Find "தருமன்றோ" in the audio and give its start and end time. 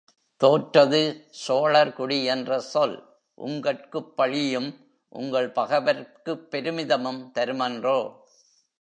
7.33-7.99